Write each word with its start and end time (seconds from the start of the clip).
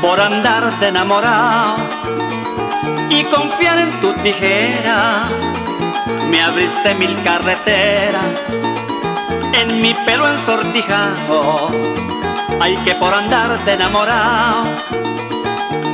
Por 0.00 0.20
andarte 0.20 0.88
enamorado 0.88 1.76
y 3.08 3.22
confiar 3.24 3.78
en 3.78 3.90
tu 4.00 4.12
tijera, 4.14 5.28
me 6.30 6.42
abriste 6.42 6.94
mil 6.94 7.22
carreteras 7.22 8.40
en 9.52 9.80
mi 9.80 9.94
pelo 10.06 10.28
ensortijado. 10.28 11.68
Hay 12.60 12.76
que 12.78 12.94
por 12.94 13.12
andarte 13.14 13.72
enamorado 13.72 14.64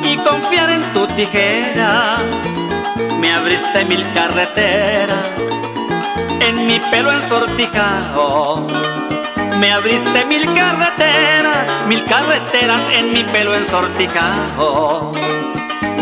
y 0.03 0.17
confiar 0.19 0.71
en 0.71 0.83
tu 0.93 1.07
tijera, 1.09 2.19
me 3.21 3.33
abriste 3.33 3.85
mil 3.85 4.05
carreteras 4.13 5.27
en 6.41 6.67
mi 6.67 6.81
pelo 6.91 7.13
ensortijado. 7.13 8.67
Me 9.59 9.73
abriste 9.73 10.25
mil 10.27 10.45
carreteras, 10.55 11.87
mil 11.89 12.05
carreteras 12.05 12.83
en 12.93 13.13
mi 13.13 13.25
pelo 13.25 13.55
ensortijado. 13.55 15.13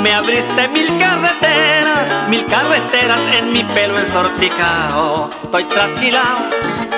Me 0.02 0.12
abriste 0.12 0.69
mil 0.69 0.99
carreteras, 0.99 2.29
mil 2.29 2.45
carreteras 2.47 3.21
en 3.38 3.52
mi 3.52 3.65
pelo 3.65 3.99
ensortijado. 3.99 5.30
Estoy 5.43 5.65
trasquilado, 5.65 6.49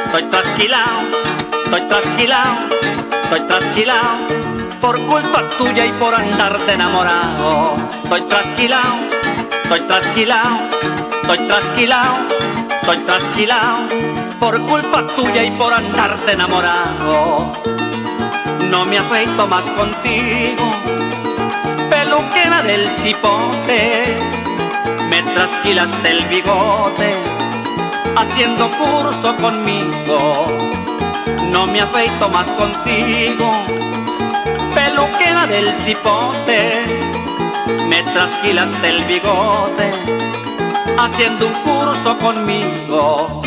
estoy 0.05 0.23
trasquilado, 0.25 1.03
estoy 1.65 1.83
trasquilado, 1.83 2.57
estoy 3.23 3.41
trasquilado. 3.43 4.19
Por 4.81 5.01
culpa 5.07 5.43
tuya 5.59 5.85
y 5.87 5.93
por 5.93 6.15
andarte 6.15 6.73
enamorado. 6.73 7.75
Estoy 8.03 8.23
trasquilado, 8.23 8.97
estoy 9.67 9.81
trasquilado, 9.81 10.59
estoy 11.23 11.39
trasquilado, 11.49 12.29
estoy 12.81 12.99
trasquilado 12.99 13.87
por 14.39 14.61
culpa 14.61 15.05
tuya 15.17 15.43
y 15.43 15.51
por 15.51 15.75
andarte 15.75 16.33
enamorado. 16.33 17.51
No 18.71 18.85
me 18.85 18.99
afeito 18.99 19.45
más 19.49 19.65
contigo, 19.71 20.71
peluquera 21.91 22.63
del 22.63 22.89
cipote, 22.91 24.17
me 25.11 25.23
trasquilaste 25.35 26.11
el 26.13 26.25
bigote, 26.27 27.11
haciendo 28.17 28.71
curso 28.71 29.35
conmigo. 29.35 30.47
No 31.51 31.67
me 31.67 31.81
afeito 31.81 32.29
más 32.29 32.49
contigo, 32.53 33.51
peluquera 34.75 35.47
del 35.49 35.73
cipote, 35.75 37.16
me 37.97 38.13
trasquilaste 38.13 38.89
el 38.89 39.05
bigote, 39.05 39.91
haciendo 40.99 41.47
un 41.47 41.55
curso 41.63 42.19
conmigo 42.19 43.41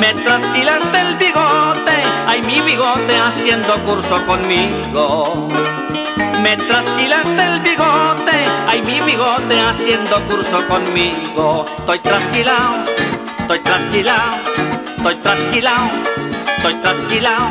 me 0.00 0.14
trasquilaste 0.14 0.98
el 0.98 1.14
bigote, 1.16 1.96
ay 2.26 2.40
mi 2.42 2.60
bigote 2.62 3.16
haciendo 3.18 3.74
curso 3.84 4.24
conmigo. 4.24 5.46
Me 6.42 6.56
trasquilaste 6.56 7.42
el 7.42 7.60
bigote, 7.60 8.46
ay 8.66 8.80
mi 8.82 9.00
bigote 9.02 9.60
haciendo 9.60 10.16
curso 10.26 10.66
conmigo. 10.66 11.66
Estoy 11.78 11.98
trasquilado, 11.98 12.84
estoy 13.40 13.58
trasquilado, 13.58 14.36
estoy 14.96 15.14
trasquilado, 15.16 15.90
estoy 16.56 16.74
trasquilado. 16.76 17.50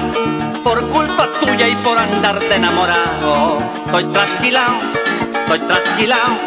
Por 0.63 0.87
culpa 0.89 1.27
tuya 1.39 1.67
y 1.67 1.75
por 1.75 1.97
andarte 1.97 2.55
enamorado. 2.55 3.59
Estoy 3.85 4.05
trasquilado, 4.05 4.80
estoy 5.53 5.67
trasquilado, 5.67 6.38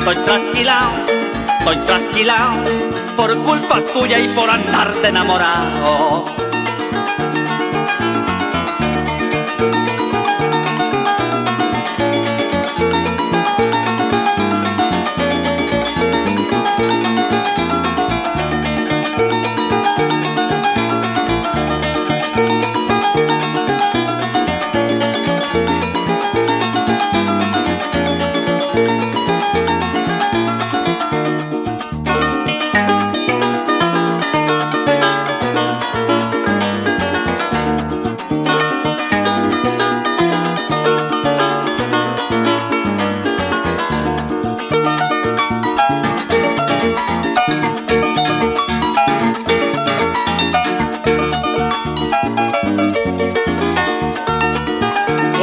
estoy 0.00 0.16
trasquilado, 0.16 0.92
estoy 1.58 1.76
trasquilado 1.78 2.62
por 3.16 3.38
culpa 3.38 3.80
tuya 3.94 4.18
y 4.18 4.28
por 4.28 4.50
andarte 4.50 5.08
enamorado. 5.08 6.24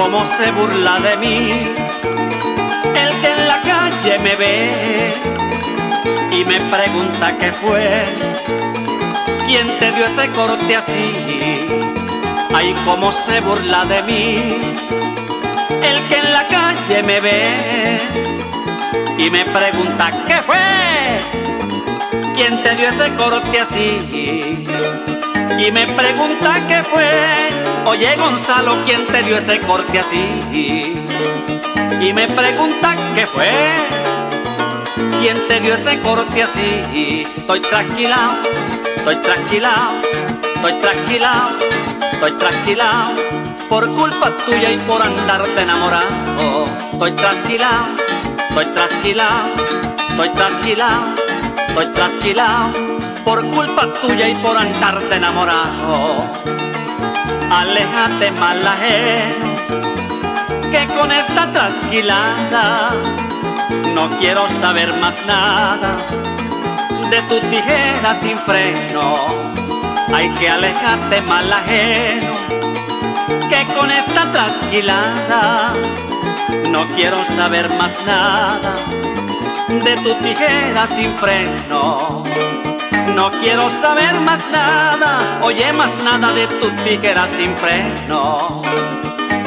Cómo 0.01 0.25
se 0.25 0.51
burla 0.51 1.00
de 1.00 1.16
mí. 1.17 1.38
El 3.03 3.22
que 3.22 3.28
en 3.38 3.47
la 3.47 3.62
calle 3.62 4.17
me 4.19 4.35
ve 4.35 5.13
y 6.31 6.44
me 6.44 6.59
pregunta 6.75 7.38
qué 7.38 7.51
fue, 7.51 8.06
quién 9.45 9.67
te 9.79 9.91
dio 9.91 10.06
ese 10.06 10.28
corte 10.29 10.75
así, 10.75 11.07
ay 12.53 12.73
cómo 12.84 13.12
se 13.12 13.41
burla 13.41 13.85
de 13.85 14.01
mí. 14.03 14.25
El 15.89 15.97
que 16.07 16.16
en 16.16 16.33
la 16.33 16.47
calle 16.47 17.03
me 17.03 17.19
ve 17.19 18.00
y 19.19 19.29
me 19.29 19.45
pregunta 19.45 20.12
qué 20.25 20.38
fue, 20.47 21.19
quién 22.35 22.63
te 22.63 22.75
dio 22.75 22.89
ese 22.89 23.07
corte 23.16 23.59
así 23.59 24.63
y 25.59 25.72
me 25.72 25.88
pregunta 25.88 26.62
qué 26.67 26.84
fue 26.84 27.41
Oye 27.85 28.16
Gonzalo, 28.16 28.78
¿quién 28.85 29.06
te 29.07 29.23
dio 29.23 29.38
ese 29.38 29.59
corte 29.59 30.00
así? 30.00 30.23
Y 32.00 32.13
me 32.13 32.28
pregunta 32.28 32.95
qué 33.16 33.25
fue. 33.25 33.51
¿Quién 35.19 35.47
te 35.47 35.59
dio 35.59 35.73
ese 35.73 36.00
corte 36.00 36.44
así? 36.44 37.25
Estoy 37.35 37.59
tranquila, 37.59 38.38
estoy 38.95 39.16
tranquila, 39.17 39.91
estoy 40.56 40.73
tranquila, 40.73 41.50
estoy 42.13 42.31
tranquila. 42.33 43.12
Por 43.68 43.88
culpa 43.95 44.31
tuya 44.45 44.72
y 44.72 44.78
por 44.78 45.01
andarte 45.01 45.62
enamorado. 45.62 46.66
Estoy 46.91 47.12
tranquila, 47.13 47.85
estoy 48.50 48.66
tranquila, 48.66 49.44
estoy 50.09 50.29
tranquila, 50.29 51.16
estoy 51.67 51.88
tranquila. 51.88 52.72
Por 53.23 53.45
culpa 53.51 53.88
tuya 54.01 54.28
y 54.28 54.34
por 54.35 54.57
andarte 54.57 55.16
enamorado 55.16 56.31
aléjate 57.51 58.31
mal 58.31 58.66
ajeno, 58.66 59.53
que 60.72 60.88
con 60.95 61.12
esta 61.12 61.51
trasquilada 61.51 62.91
no 63.94 64.09
quiero 64.19 64.47
saber 64.62 64.95
más 64.97 65.16
nada 65.25 65.97
de 67.09 67.22
tu 67.23 67.39
tijera 67.50 68.16
sin 68.16 68.38
freno. 68.38 69.16
Hay 70.13 70.29
que 70.31 70.50
alejarte 70.50 71.22
mal 71.22 71.51
ajeno, 71.51 72.33
que 73.50 73.66
con 73.73 73.91
esta 73.91 74.31
trasquilada 74.31 75.73
no 76.69 76.88
quiero 76.95 77.23
saber 77.35 77.69
más 77.69 77.91
nada 78.06 78.75
de 79.79 79.95
tu 80.03 80.13
tijera 80.15 80.85
sin 80.85 81.13
freno. 81.13 82.23
No 83.15 83.31
quiero 83.31 83.69
saber 83.81 84.19
más 84.19 84.41
nada, 84.51 85.39
oye 85.41 85.71
más 85.71 85.91
nada 86.03 86.33
de 86.33 86.45
tu 86.47 86.69
tijera 86.83 87.25
sin 87.38 87.56
freno. 87.56 88.62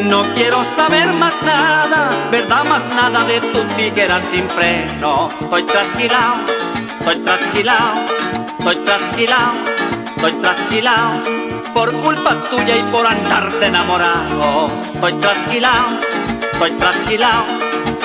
No 0.03 0.23
quiero 0.35 0.65
saber 0.77 1.13
más 1.13 1.35
nada, 1.43 2.09
verdad 2.31 2.65
más 2.65 2.89
nada 2.95 3.25
de 3.25 3.41
tu 3.41 3.63
tijera 3.77 4.19
sin 4.33 4.49
freno. 4.49 5.29
Estoy 5.41 5.63
trasquilado, 5.65 6.37
estoy 7.01 7.19
trasquilado, 7.19 8.05
estoy 8.59 8.77
trasquilado, 8.77 9.53
estoy 10.17 10.33
trasquilado. 10.33 11.21
Por 11.75 11.93
culpa 12.01 12.41
tuya 12.51 12.77
y 12.77 12.83
por 12.85 13.07
andarte 13.07 13.67
enamorado. 13.67 14.71
Estoy 14.95 15.13
trasquilado, 15.15 15.99
estoy 16.53 16.71
trasquilado, 16.73 17.45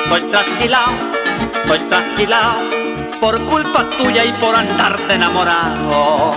estoy 0.04 0.22
trasquilado, 0.32 1.19
estoy 1.62 1.80
trasquilado 1.90 2.60
por 3.20 3.40
culpa 3.46 3.88
tuya 3.98 4.26
y 4.26 4.32
por 4.34 4.56
andarte 4.56 5.14
enamorado. 5.14 6.32